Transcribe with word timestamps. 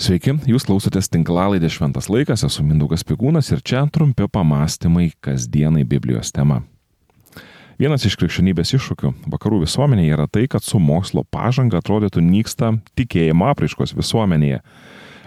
Sveiki, 0.00 0.32
jūs 0.48 0.64
klausotės 0.64 1.10
tinklalaidė 1.12 1.68
Šventas 1.68 2.06
laikas, 2.08 2.40
esu 2.46 2.62
Mindaugas 2.64 3.02
Pigūnas 3.04 3.50
ir 3.52 3.60
čia 3.60 3.82
trumpi 3.92 4.24
pamastymai 4.32 5.10
kasdienai 5.20 5.82
Biblijos 5.84 6.30
tema. 6.32 6.62
Vienas 7.76 8.06
iš 8.08 8.16
krikščionybės 8.16 8.72
iššūkių 8.78 9.10
vakarų 9.34 9.58
visuomenėje 9.66 10.14
yra 10.16 10.24
tai, 10.32 10.46
kad 10.48 10.64
su 10.64 10.80
mokslo 10.80 11.26
pažanga 11.28 11.82
atrodytų 11.82 12.24
nyksta 12.24 12.72
tikėjimo 12.96 13.50
apraiškos 13.52 13.92
visuomenėje. 13.98 14.62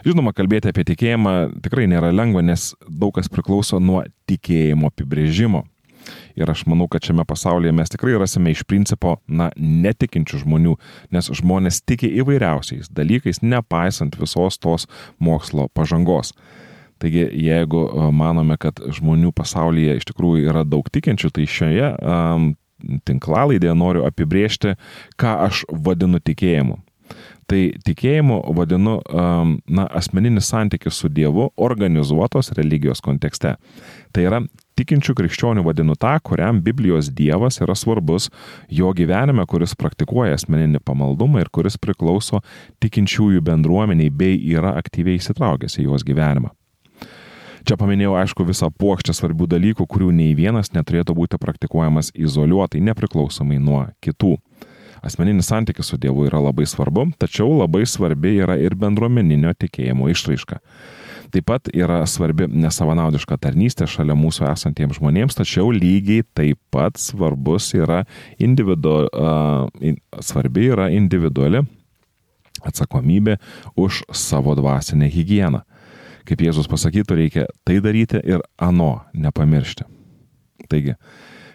Žinoma, 0.08 0.34
kalbėti 0.34 0.74
apie 0.74 0.88
tikėjimą 0.90 1.36
tikrai 1.62 1.86
nėra 1.94 2.10
lengva, 2.10 2.42
nes 2.42 2.72
daug 2.90 3.14
kas 3.14 3.30
priklauso 3.30 3.78
nuo 3.78 4.02
tikėjimo 4.26 4.90
apibrėžimo. 4.90 5.68
Ir 6.40 6.50
aš 6.50 6.66
manau, 6.70 6.88
kad 6.92 7.06
šiame 7.06 7.26
pasaulyje 7.30 7.74
mes 7.76 7.92
tikrai 7.94 8.16
rasime 8.18 8.54
iš 8.54 8.64
principo, 8.70 9.18
na, 9.28 9.52
netikinčių 9.58 10.42
žmonių, 10.44 10.76
nes 11.14 11.30
žmonės 11.42 11.84
tiki 11.86 12.10
įvairiausiais 12.24 12.90
dalykais, 12.94 13.44
nepaisant 13.46 14.18
visos 14.20 14.58
tos 14.62 14.88
mokslo 15.22 15.70
pažangos. 15.74 16.34
Taigi, 17.04 17.28
jeigu 17.44 17.84
e, 17.86 18.10
manome, 18.16 18.58
kad 18.62 18.80
žmonių 18.98 19.34
pasaulyje 19.36 19.98
iš 20.00 20.08
tikrųjų 20.10 20.50
yra 20.54 20.64
daug 20.64 20.88
tikinčių, 20.94 21.34
tai 21.36 21.48
šioje 21.50 21.90
um, 22.00 22.54
tinklalaidėje 23.08 23.76
noriu 23.78 24.06
apibriežti, 24.08 24.78
ką 25.20 25.36
aš 25.48 25.66
vadinu 25.70 26.22
tikėjimu. 26.24 26.80
Tai 27.50 27.62
tikėjimu 27.86 28.40
vadinu 28.56 29.00
na, 29.68 29.86
asmeninis 30.00 30.48
santykis 30.52 30.96
su 31.02 31.10
Dievu 31.12 31.50
organizuotos 31.60 32.54
religijos 32.58 33.04
kontekste. 33.04 33.58
Tai 34.16 34.24
yra 34.24 34.40
tikinčių 34.80 35.16
krikščionių 35.18 35.66
vadinu 35.66 35.98
tą, 36.00 36.16
kuriam 36.24 36.62
Biblijos 36.64 37.12
Dievas 37.14 37.60
yra 37.62 37.76
svarbus 37.78 38.30
jo 38.72 38.90
gyvenime, 38.96 39.46
kuris 39.50 39.76
praktikuoja 39.78 40.38
asmeninį 40.38 40.82
pamaldumą 40.86 41.44
ir 41.44 41.52
kuris 41.54 41.78
priklauso 41.78 42.42
tikinčiųjų 42.84 43.44
bendruomeniai 43.46 44.10
bei 44.10 44.40
yra 44.56 44.78
aktyviai 44.80 45.20
įsitraukęs 45.22 45.80
į 45.82 45.90
jos 45.90 46.06
gyvenimą. 46.08 46.54
Čia 47.64 47.78
paminėjau, 47.80 48.18
aišku, 48.20 48.44
visą 48.44 48.68
plokštę 48.76 49.14
svarbių 49.16 49.46
dalykų, 49.54 49.86
kurių 49.88 50.10
nei 50.12 50.34
vienas 50.36 50.74
neturėtų 50.76 51.14
būti 51.16 51.40
praktikuojamas 51.40 52.12
izoliuotai, 52.12 52.82
nepriklausomai 52.84 53.56
nuo 53.64 53.86
kitų. 54.04 54.36
Asmeninis 55.04 55.50
santykis 55.52 55.90
su 55.92 55.98
Dievu 56.00 56.24
yra 56.30 56.40
labai 56.40 56.64
svarbu, 56.70 57.10
tačiau 57.20 57.58
labai 57.60 57.84
svarbi 57.90 58.38
yra 58.40 58.56
ir 58.56 58.76
bendruomeninio 58.80 59.52
tikėjimo 59.60 60.08
išraiška. 60.14 60.62
Taip 61.34 61.48
pat 61.50 61.68
yra 61.74 62.04
svarbi 62.08 62.46
nesavanaudiška 62.48 63.36
tarnystė 63.42 63.88
šalia 63.90 64.16
mūsų 64.16 64.46
esantiems 64.52 65.00
žmonėms, 65.00 65.36
tačiau 65.36 65.74
lygiai 65.74 66.24
taip 66.38 66.60
pat 66.72 67.02
svarbus 67.02 67.72
yra 67.76 68.04
individu, 68.40 68.94
uh, 69.10 70.22
svarbi 70.24 70.70
yra 70.72 70.88
individuali 70.94 71.66
atsakomybė 72.64 73.40
už 73.76 74.06
savo 74.16 74.56
dvasinę 74.56 75.10
higieną. 75.12 75.66
Kaip 76.24 76.46
Jėzus 76.46 76.70
pasakytų, 76.72 77.18
reikia 77.20 77.50
tai 77.68 77.82
daryti 77.84 78.22
ir 78.24 78.40
ano 78.56 79.02
nepamiršti. 79.12 79.84
Taigi, 80.72 80.96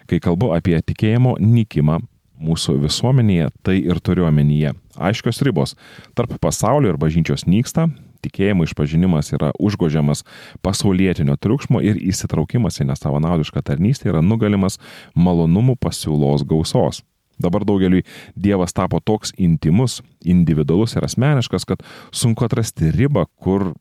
kai 0.05 0.19
kalbu 0.21 0.51
apie 0.53 0.77
tikėjimo 0.85 1.39
nykimą 1.41 1.97
mūsų 2.39 2.77
visuomenėje, 2.83 3.49
tai 3.63 3.79
ir 3.83 3.99
turiu 4.03 4.27
omenyje. 4.29 4.73
Aiškios 4.99 5.41
ribos 5.45 5.75
tarp 6.17 6.35
pasaulio 6.41 6.93
ir 6.93 6.99
bažnyčios 6.99 7.45
nyksta, 7.47 7.87
tikėjimo 8.23 8.65
išpažinimas 8.67 9.31
yra 9.35 9.51
užgožiamas 9.59 10.25
pasaulietinio 10.65 11.37
triukšmo 11.39 11.81
ir 11.85 11.99
įsitraukimas 11.99 12.81
į 12.81 12.89
nesavanaudišką 12.91 13.63
tarnystę 13.65 14.11
yra 14.11 14.23
nugalimas 14.25 14.79
malonumų 15.15 15.77
pasiūlos 15.79 16.45
gausos. 16.47 17.03
Dabar 17.39 17.63
daugeliui 17.63 18.03
Dievas 18.35 18.75
tapo 18.75 18.99
toks 18.99 19.31
intimus, 19.39 20.01
individualus 20.27 20.97
ir 20.97 21.07
asmeniškas, 21.07 21.63
kad 21.63 21.85
sunku 22.11 22.43
atrasti 22.43 22.91
ribą, 22.91 23.29
kur 23.39 23.71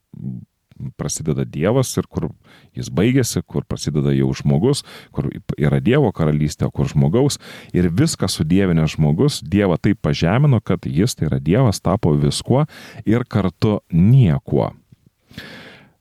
prasideda 1.00 1.44
Dievas 1.44 1.92
ir 1.98 2.08
kur 2.10 2.28
jis 2.76 2.90
baigėsi, 2.94 3.42
kur 3.46 3.66
prasideda 3.68 4.12
jau 4.16 4.30
žmogus, 4.36 4.84
kur 5.14 5.30
yra 5.58 5.80
Dievo 5.84 6.12
karalystė, 6.14 6.68
o 6.68 6.74
kur 6.74 6.90
žmogaus. 6.90 7.38
Ir 7.76 7.90
viską 7.92 8.30
sudėvinę 8.30 8.88
žmogus 8.90 9.40
Dievą 9.42 9.78
taip 9.80 10.02
pažemino, 10.04 10.60
kad 10.60 10.86
jis, 10.86 11.16
tai 11.18 11.30
yra 11.30 11.40
Dievas, 11.42 11.82
tapo 11.82 12.14
viskuo 12.16 12.66
ir 13.06 13.26
kartu 13.28 13.80
niekuo. 13.92 14.72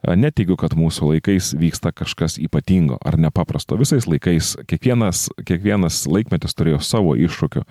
Neteigiu, 0.07 0.55
kad 0.55 0.75
mūsų 0.77 1.09
laikais 1.09 1.49
vyksta 1.57 1.89
kažkas 1.91 2.37
ypatingo 2.39 2.99
ar 3.03 3.17
nepaprasto. 3.19 3.75
Visais 3.79 4.05
laikais 4.07 4.53
kiekvienas, 4.69 5.25
kiekvienas 5.43 6.03
laikmetis 6.07 6.53
turėjo 6.55 6.79
savo 6.85 7.15
iššūkių. 7.17 7.65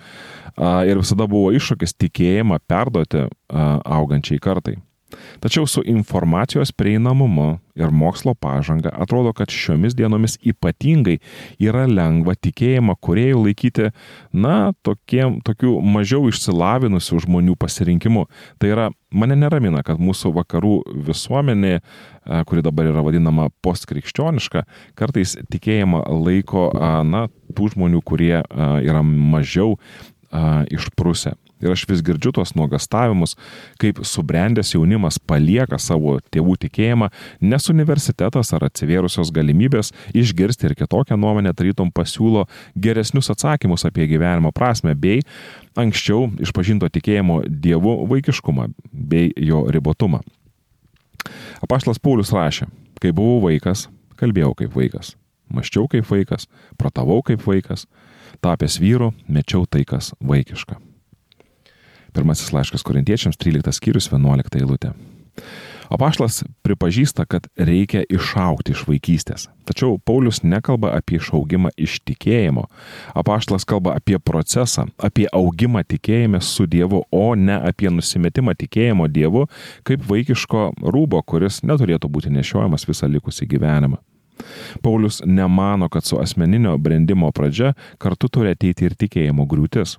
Ir 0.91 1.01
visada 1.01 1.29
buvo 1.31 1.55
iššūkis 1.57 1.95
tikėjimą 1.97 2.59
perduoti 2.69 3.29
augančiai 3.49 4.43
kartai. 4.43 4.77
Tačiau 5.41 5.67
su 5.67 5.83
informacijos 5.87 6.73
prieinamumu 6.73 7.59
ir 7.79 7.91
mokslo 7.95 8.35
pažanga 8.35 8.91
atrodo, 8.91 9.31
kad 9.37 9.53
šiomis 9.53 9.95
dienomis 9.95 10.35
ypatingai 10.43 11.21
yra 11.63 11.85
lengva 11.87 12.35
tikėjimą 12.35 12.97
kuriejų 13.05 13.45
laikyti, 13.45 13.93
na, 14.35 14.73
tokiem, 14.83 15.39
tokių 15.47 15.77
mažiau 15.95 16.27
išsilavinusių 16.33 17.21
žmonių 17.27 17.55
pasirinkimu. 17.61 18.27
Tai 18.59 18.73
yra, 18.73 18.89
mane 19.15 19.39
neramina, 19.39 19.85
kad 19.87 20.03
mūsų 20.03 20.35
vakarų 20.41 20.75
visuomenė, 21.07 21.79
kuri 22.51 22.67
dabar 22.67 22.91
yra 22.91 23.07
vadinama 23.07 23.51
postkrikščioniška, 23.63 24.67
kartais 24.99 25.39
tikėjimą 25.53 26.03
laiko, 26.27 26.73
na, 27.07 27.29
tų 27.55 27.77
žmonių, 27.77 28.03
kurie 28.03 28.41
yra 28.43 29.07
mažiau 29.07 29.77
išprusę. 30.33 31.37
Ir 31.65 31.73
aš 31.73 31.87
vis 31.89 32.03
girdžiu 32.05 32.35
tuos 32.37 32.53
nuogastavimus, 32.57 33.33
kaip 33.81 34.03
subrendęs 34.05 34.75
jaunimas 34.75 35.17
palieka 35.19 35.79
savo 35.81 36.19
tėvų 36.33 36.59
tikėjimą, 36.67 37.09
nes 37.41 37.69
universitetas 37.73 38.53
ar 38.53 38.67
atsivėrusios 38.69 39.33
galimybės 39.33 39.93
išgirsti 40.13 40.69
ir 40.69 40.77
kitokią 40.77 41.17
nuomonę 41.17 41.55
tarytum 41.57 41.93
pasiūlo 41.97 42.45
geresnius 42.77 43.33
atsakymus 43.33 43.87
apie 43.89 44.05
gyvenimo 44.11 44.53
prasme 44.53 44.93
bei 44.95 45.23
anksčiau 45.81 46.29
išpažinto 46.45 46.91
tikėjimo 46.93 47.43
dievų 47.49 47.99
vaikiškumą 48.11 48.69
bei 48.93 49.33
jo 49.41 49.65
ribotumą. 49.73 50.21
Apaštlas 51.65 52.01
Paulius 52.03 52.35
rašė, 52.37 52.69
kai 53.01 53.15
buvau 53.17 53.41
vaikas, 53.49 53.87
kalbėjau 54.21 54.53
kaip 54.61 54.77
vaikas, 54.77 55.15
maščiau 55.49 55.89
kaip 55.89 56.05
vaikas, 56.11 56.51
protavau 56.77 57.23
kaip 57.25 57.49
vaikas, 57.49 57.87
tapęs 58.45 58.77
vyru, 58.83 59.15
mečiau 59.29 59.65
tai, 59.65 59.87
kas 59.89 60.13
vaikiška. 60.21 60.77
Pirmasis 62.17 62.53
laiškas 62.57 62.85
korintiečiams, 62.87 63.37
13 63.37 63.77
skyrius, 63.77 64.09
11 64.13 64.61
eilutė. 64.61 64.95
Apaštlas 65.89 66.45
pripažįsta, 66.67 67.25
kad 67.31 67.47
reikia 67.57 68.03
išaukti 68.11 68.75
iš 68.75 68.83
vaikystės. 68.89 69.47
Tačiau 69.69 70.01
Paulius 70.03 70.43
nekalba 70.43 70.91
apie 70.97 71.21
išaugimą 71.21 71.71
iš 71.79 72.01
tikėjimo. 72.07 72.67
Apaštlas 73.15 73.67
kalba 73.69 73.95
apie 74.01 74.19
procesą, 74.19 74.89
apie 74.99 75.29
augimą 75.33 75.85
tikėjime 75.87 76.41
su 76.43 76.67
Dievu, 76.67 77.05
o 77.11 77.35
ne 77.35 77.61
apie 77.71 77.91
nusimetimą 77.93 78.57
tikėjimo 78.59 79.07
Dievu 79.07 79.47
kaip 79.87 80.03
vaikiško 80.11 80.73
rūbo, 80.83 81.23
kuris 81.23 81.63
neturėtų 81.63 82.11
būti 82.11 82.35
nešiojamas 82.35 82.89
visą 82.89 83.11
likusį 83.11 83.47
gyvenimą. 83.55 84.03
Paulius 84.83 85.23
nemano, 85.25 85.89
kad 85.89 86.05
su 86.05 86.19
asmeninio 86.21 86.77
brandimo 86.79 87.31
pradžia 87.33 87.73
kartu 87.99 88.29
turi 88.29 88.53
ateiti 88.53 88.85
ir 88.85 88.99
tikėjimo 88.99 89.47
griūtis. 89.49 89.97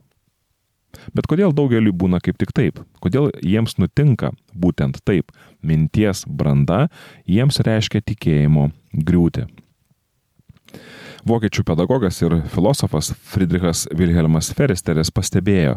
Bet 1.16 1.30
kodėl 1.30 1.54
daugeliu 1.56 1.94
būna 1.94 2.22
kaip 2.24 2.40
tik 2.42 2.54
taip? 2.56 2.82
Kodėl 3.04 3.30
jiems 3.44 3.78
nutinka 3.82 4.34
būtent 4.54 5.02
taip? 5.08 5.32
Minties 5.62 6.26
branda 6.28 6.88
jiems 7.26 7.62
reiškia 7.66 8.04
tikėjimo 8.06 8.70
griūti. 8.94 9.48
Vokiečių 11.28 11.64
pedagogas 11.68 12.22
ir 12.22 12.38
filosofas 12.54 13.10
Friedrichas 13.32 13.84
Wilhelmas 13.98 14.48
Feristeris 14.56 15.10
pastebėjo, 15.12 15.76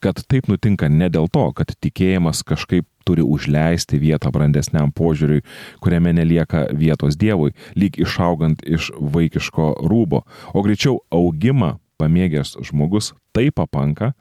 kad 0.00 0.22
taip 0.30 0.48
nutinka 0.48 0.88
ne 0.88 1.10
dėl 1.12 1.28
to, 1.32 1.44
kad 1.58 1.74
tikėjimas 1.84 2.40
kažkaip 2.46 2.86
turi 3.06 3.22
užleisti 3.22 4.00
vietą 4.00 4.32
brandesniam 4.32 4.92
požiūriui, 4.96 5.44
kuriame 5.84 6.14
nelieka 6.16 6.66
vietos 6.72 7.18
Dievui, 7.20 7.52
lyg 7.76 7.98
išaugant 8.00 8.64
iš 8.64 8.88
vaikiško 8.96 9.74
rūbo, 9.84 10.22
o 10.54 10.64
greičiau 10.64 11.02
augimą 11.12 11.76
pamėgęs 12.00 12.56
žmogus 12.66 13.12
taip 13.36 13.56
papanka, 13.58 14.12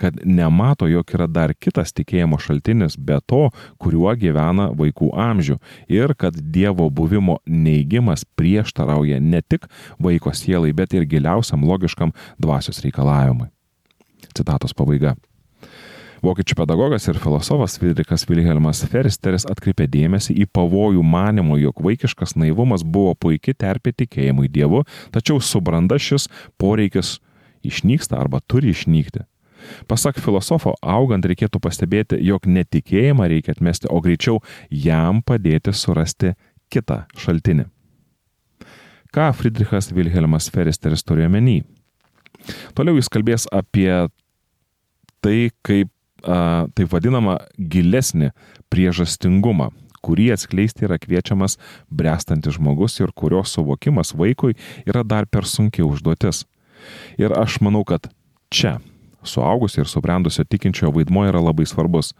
kad 0.00 0.18
nemato, 0.26 0.88
jog 0.90 1.14
yra 1.14 1.26
dar 1.30 1.54
kitas 1.54 1.94
tikėjimo 1.94 2.38
šaltinis 2.42 2.96
be 2.98 3.18
to, 3.26 3.48
kuriuo 3.82 4.12
gyvena 4.18 4.70
vaikų 4.76 5.12
amžių 5.14 5.58
ir 5.90 6.14
kad 6.18 6.36
Dievo 6.36 6.90
buvimo 6.90 7.38
neigimas 7.46 8.26
prieštarauja 8.38 9.20
ne 9.22 9.42
tik 9.42 9.66
vaiko 10.02 10.34
sielai, 10.34 10.74
bet 10.74 10.94
ir 10.94 11.08
giliausiam 11.10 11.64
logiškam 11.66 12.14
dvasios 12.38 12.82
reikalavimui. 12.84 13.50
Citatos 14.34 14.74
pabaiga. 14.76 15.16
Vokiečių 16.20 16.52
pedagogas 16.58 17.06
ir 17.08 17.16
filosofas 17.16 17.78
Friedrichas 17.80 18.26
Wilhelmas 18.28 18.82
Feristeris 18.92 19.46
atkreipė 19.48 19.86
dėmesį 19.88 20.34
į 20.42 20.46
pavojų 20.52 21.00
manimo, 21.00 21.56
jog 21.56 21.80
vaikiškas 21.80 22.34
naivumas 22.36 22.84
buvo 22.84 23.14
puikiai 23.16 23.56
terpė 23.56 23.94
tikėjimui 24.02 24.50
Dievu, 24.52 24.82
tačiau 25.14 25.40
subranda 25.40 25.96
šis 25.96 26.28
poreikis 26.60 27.16
išnyksta 27.64 28.18
arba 28.20 28.42
turi 28.44 28.74
išnykti. 28.74 29.24
Pasak 29.88 30.20
filosofo, 30.20 30.74
augant 30.84 31.24
reikėtų 31.24 31.60
pastebėti, 31.64 32.18
jog 32.24 32.44
netikėjimą 32.44 33.28
reikia 33.32 33.54
atmesti, 33.56 33.88
o 33.88 34.00
greičiau 34.04 34.42
jam 34.68 35.22
padėti 35.24 35.72
surasti 35.72 36.34
kitą 36.72 37.06
šaltinį. 37.16 37.64
Ką 39.10 39.30
Friedrichas 39.34 39.88
Wilhelmas 39.96 40.50
Feristeris 40.52 41.02
turėjo 41.02 41.32
menį? 41.32 41.62
Toliau 42.76 43.00
jis 43.00 43.08
kalbės 43.12 43.48
apie 43.52 43.88
tai, 45.24 45.48
kaip 45.66 45.88
a, 46.22 46.66
taip 46.74 46.92
vadinamą 46.92 47.38
gilesnį 47.58 48.30
priežastingumą, 48.72 49.70
kurį 50.04 50.30
atskleisti 50.34 50.86
yra 50.88 50.98
kviečiamas 51.00 51.58
brestantis 51.90 52.56
žmogus 52.56 52.98
ir 53.00 53.12
kurio 53.12 53.42
suvokimas 53.44 54.14
vaikui 54.16 54.56
yra 54.86 55.04
dar 55.04 55.26
per 55.26 55.48
sunkiai 55.48 55.86
užduotis. 55.86 56.46
Ir 57.20 57.34
aš 57.36 57.60
manau, 57.60 57.84
kad 57.84 58.08
čia 58.48 58.78
suaugusio 59.22 59.84
ir 59.84 59.88
subrendusio 59.88 60.44
tikinčiojo 60.48 60.94
vaidmo 60.96 61.26
yra 61.28 61.42
labai 61.44 61.66
svarbus. 61.68 62.14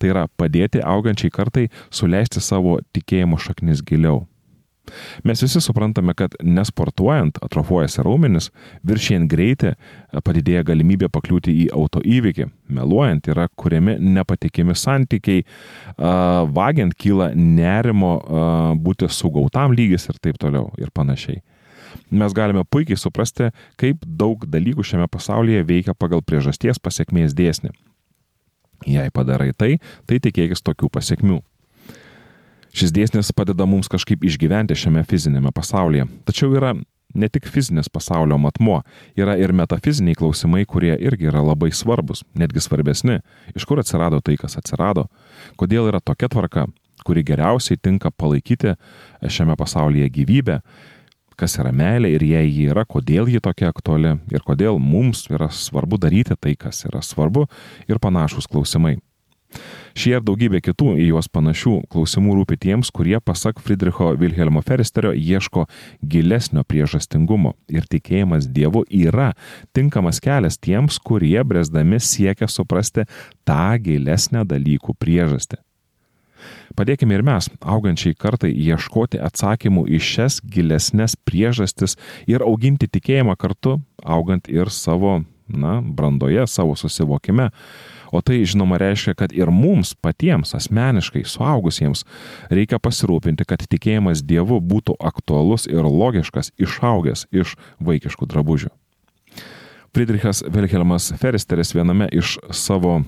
Tai 0.00 0.12
yra 0.12 0.24
padėti 0.40 0.80
augančiai 0.80 1.32
kartai 1.32 1.68
suleisti 1.90 2.40
savo 2.40 2.78
tikėjimo 2.96 3.38
šaknis 3.40 3.84
giliau. 3.84 4.24
Mes 5.26 5.42
visi 5.42 5.60
suprantame, 5.62 6.14
kad 6.16 6.36
nesportuojant 6.42 7.40
atrofuojasi 7.44 8.04
raumenis, 8.06 8.50
viršėjant 8.86 9.30
greitį 9.30 9.72
padidėja 10.26 10.62
galimybė 10.66 11.10
pakliūti 11.12 11.54
į 11.64 11.66
autoįvykį, 11.76 12.46
meluojant 12.76 13.28
yra 13.32 13.48
kuriami 13.54 13.96
nepatikimi 14.00 14.76
santykiai, 14.76 15.44
vagiant 16.56 16.94
kyla 16.94 17.32
nerimo 17.34 18.14
būti 18.82 19.10
sugautam 19.10 19.74
lygis 19.76 20.08
ir 20.10 20.22
taip 20.22 20.38
toliau 20.42 20.70
ir 20.80 20.92
panašiai. 20.94 21.42
Mes 22.10 22.32
galime 22.36 22.62
puikiai 22.70 22.98
suprasti, 23.00 23.50
kaip 23.80 24.04
daug 24.04 24.44
dalykų 24.46 24.84
šiame 24.84 25.08
pasaulyje 25.10 25.64
veikia 25.66 25.94
pagal 25.98 26.22
priežasties 26.22 26.78
pasiekmės 26.82 27.34
dėsnį. 27.34 27.72
Jei 28.86 29.10
padarai 29.10 29.52
tai, 29.56 29.78
tai 30.06 30.20
tikėkis 30.22 30.62
tokių 30.62 30.90
pasiekmių. 30.92 31.40
Šis 32.76 32.92
dėsnis 32.92 33.32
padeda 33.32 33.64
mums 33.64 33.88
kažkaip 33.88 34.24
išgyventi 34.28 34.76
šiame 34.76 35.00
fizinėme 35.08 35.48
pasaulyje. 35.56 36.04
Tačiau 36.28 36.50
yra 36.58 36.74
ne 37.16 37.28
tik 37.32 37.46
fizinis 37.48 37.88
pasaulio 37.88 38.36
matmo, 38.36 38.82
yra 39.16 39.38
ir 39.40 39.54
metafiziniai 39.56 40.18
klausimai, 40.18 40.66
kurie 40.68 40.92
irgi 41.00 41.30
yra 41.30 41.40
labai 41.40 41.70
svarbus, 41.72 42.20
netgi 42.36 42.60
svarbesni. 42.60 43.22
Iš 43.56 43.64
kur 43.64 43.80
atsirado 43.80 44.20
tai, 44.20 44.36
kas 44.40 44.58
atsirado, 44.60 45.06
kodėl 45.56 45.88
yra 45.88 46.02
tokia 46.04 46.28
tvarka, 46.32 46.66
kuri 47.06 47.24
geriausiai 47.24 47.80
tinka 47.80 48.12
palaikyti 48.12 48.74
šiame 49.24 49.56
pasaulyje 49.56 50.10
gyvybę, 50.18 50.60
kas 51.40 51.56
yra 51.60 51.72
meilė 51.72 52.12
ir 52.16 52.24
jei 52.28 52.50
ji 52.50 52.68
yra, 52.74 52.84
kodėl 52.84 53.32
ji 53.32 53.40
tokia 53.44 53.70
aktuali 53.72 54.18
ir 54.32 54.44
kodėl 54.44 54.76
mums 54.82 55.26
yra 55.32 55.48
svarbu 55.48 55.96
daryti 56.02 56.36
tai, 56.36 56.56
kas 56.60 56.84
yra 56.88 57.00
svarbu 57.04 57.46
ir 57.88 58.00
panašus 58.02 58.48
klausimai. 58.52 58.98
Šie 59.96 60.18
ir 60.18 60.24
daugybė 60.24 60.58
kitų 60.60 60.90
į 61.00 61.06
juos 61.08 61.30
panašių 61.32 61.78
klausimų 61.88 62.34
rūpi 62.36 62.58
tiems, 62.60 62.90
kurie, 62.92 63.16
pasak 63.16 63.62
Friedricho 63.64 64.10
Wilhelmo 64.20 64.60
Feristerio, 64.60 65.14
ieško 65.16 65.64
gilesnio 66.04 66.66
priežastingumo 66.68 67.54
ir 67.72 67.86
tikėjimas 67.88 68.44
Dievu 68.52 68.82
yra 68.92 69.30
tinkamas 69.72 70.20
kelias 70.20 70.60
tiems, 70.60 71.00
kurie 71.00 71.40
bresdami 71.48 71.96
siekia 71.96 72.44
suprasti 72.44 73.06
tą 73.48 73.78
gilesnę 73.80 74.44
dalykų 74.44 74.98
priežastį. 75.00 75.62
Padėkime 76.76 77.16
ir 77.16 77.24
mes, 77.24 77.48
augančiai 77.64 78.12
kartai, 78.12 78.52
ieškoti 78.52 79.16
atsakymų 79.16 79.88
į 79.96 80.04
šias 80.12 80.42
gilesnės 80.44 81.16
priežastis 81.24 81.96
ir 82.28 82.44
auginti 82.44 82.84
tikėjimą 82.84 83.40
kartu, 83.40 83.78
augant 84.04 84.52
ir 84.52 84.68
savo, 84.68 85.22
na, 85.48 85.78
brandoje, 85.80 86.44
savo 86.52 86.76
susivokime 86.76 87.48
O 88.16 88.22
tai 88.24 88.38
žinoma 88.48 88.78
reiškia, 88.80 89.12
kad 89.14 89.32
ir 89.36 89.50
mums 89.52 89.92
patiems 90.00 90.54
asmeniškai 90.56 91.26
suaugusiems 91.28 92.06
reikia 92.48 92.78
pasirūpinti, 92.80 93.44
kad 93.44 93.60
tikėjimas 93.68 94.22
Dievu 94.24 94.56
būtų 94.64 94.96
aktualus 95.04 95.66
ir 95.68 95.84
logiškas, 95.84 96.54
išaugęs 96.56 97.26
iš 97.36 97.58
vaikiškų 97.84 98.28
drabužių. 98.32 98.72
Friedrichas 99.92 100.42
Wilhelmas 100.48 101.10
Feristeris 101.20 101.74
viename 101.76 102.08
iš 102.12 102.38
savo 102.56 103.02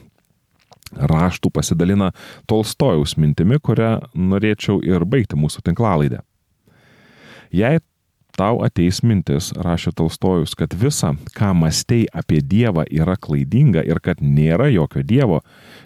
raštų 0.92 1.52
pasidalina 1.56 2.10
Tolstojaus 2.48 3.16
mintimi, 3.16 3.56
kurią 3.60 3.94
norėčiau 4.12 4.82
ir 4.84 5.08
baigti 5.08 5.40
mūsų 5.40 5.64
tinklalaidę. 5.70 6.20
Jei 7.52 7.80
tau 8.38 8.62
ateis 8.64 9.02
mintis, 9.02 9.50
rašė 9.58 9.92
Tolstojus, 9.98 10.54
kad 10.58 10.74
visa, 10.78 11.14
ką 11.36 11.52
mastei 11.58 12.06
apie 12.14 12.40
Dievą, 12.40 12.86
yra 12.86 13.16
klaidinga 13.18 13.82
ir 13.86 14.00
kad 14.04 14.22
nėra 14.22 14.70
jokio 14.70 15.02
Dievo, 15.02 15.42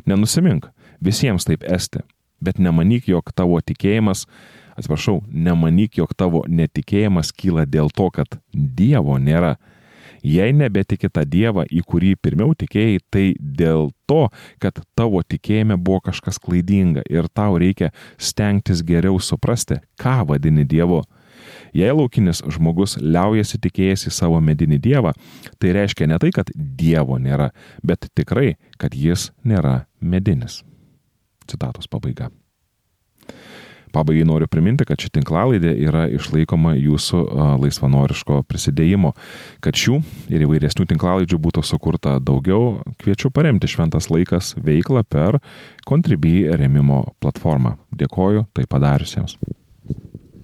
nenusimink, 0.07 0.69
visiems 1.01 1.49
taip 1.49 1.65
esti, 1.65 2.05
bet 2.43 2.61
nemanyk, 2.63 3.09
jog 3.09 3.33
tavo 3.35 3.61
tikėjimas, 3.61 4.27
atsiprašau, 4.77 5.21
nemanyk, 5.29 5.99
jog 6.03 6.15
tavo 6.19 6.45
netikėjimas 6.49 7.33
kyla 7.37 7.67
dėl 7.69 7.93
to, 7.95 8.11
kad 8.15 8.41
Dievo 8.53 9.19
nėra. 9.19 9.57
Jei 10.23 10.53
nebetiki 10.55 11.09
tą 11.11 11.25
Dievą, 11.27 11.65
į 11.67 11.81
kurį 11.83 12.13
pirmiau 12.23 12.53
tikėjai, 12.55 13.01
tai 13.11 13.25
dėl 13.41 13.89
to, 14.07 14.29
kad 14.63 14.79
tavo 14.95 15.19
tikėjime 15.27 15.75
buvo 15.75 16.05
kažkas 16.07 16.39
klaidinga 16.39 17.03
ir 17.11 17.27
tau 17.27 17.57
reikia 17.59 17.91
stengtis 18.23 18.85
geriau 18.87 19.19
suprasti, 19.19 19.81
ką 19.99 20.21
vadini 20.29 20.63
Dievu. 20.69 21.01
Jei 21.73 21.93
laukinis 21.93 22.43
žmogus 22.53 22.99
liaujasi 23.01 23.61
tikėjęs 23.65 24.07
į 24.11 24.13
savo 24.13 24.41
medinį 24.45 24.79
dievą, 24.83 25.15
tai 25.59 25.73
reiškia 25.79 26.11
ne 26.11 26.21
tai, 26.21 26.33
kad 26.35 26.53
dievo 26.55 27.17
nėra, 27.17 27.51
bet 27.81 28.11
tikrai, 28.17 28.57
kad 28.77 28.93
jis 28.93 29.31
nėra 29.45 29.87
medinis. 30.01 30.61
Citatos 31.49 31.89
pabaiga. 31.89 32.29
Pabaigai 33.93 34.25
noriu 34.25 34.49
priminti, 34.49 34.87
kad 34.89 35.01
ši 35.01 35.11
tinklalaidė 35.19 35.75
yra 35.85 36.07
išlaikoma 36.17 36.73
jūsų 36.79 37.21
laisvanoriško 37.61 38.41
prisidėjimo. 38.49 39.13
Kad 39.65 39.77
šių 39.77 39.99
ir 40.33 40.47
įvairesnių 40.47 40.87
tinklalaidžių 40.95 41.41
būtų 41.45 41.65
sukurta 41.69 42.17
daugiau, 42.17 42.81
kviečiu 43.03 43.29
paremti 43.35 43.69
Šventas 43.69 44.09
laikas 44.13 44.55
veiklą 44.57 45.05
per 45.05 45.43
Contribui 45.89 46.47
remimo 46.57 47.05
platformą. 47.21 47.77
Dėkoju 47.93 48.47
tai 48.57 48.65
padariusiems. 48.65 49.37